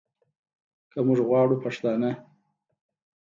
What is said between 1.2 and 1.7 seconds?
غواړو